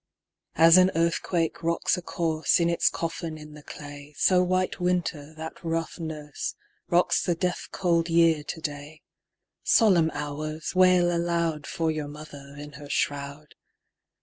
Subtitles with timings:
[0.55, 0.61] 2.
[0.63, 5.31] As an earthquake rocks a corse In its coffin in the clay, So White Winter,
[5.35, 6.55] that rough nurse,
[6.87, 9.03] Rocks the death cold Year to day;
[9.63, 10.73] _10 Solemn Hours!
[10.73, 13.53] wail aloud For your mother in her shroud.